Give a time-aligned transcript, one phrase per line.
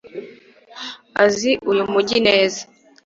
[1.23, 2.61] Azi uyu mujyi neza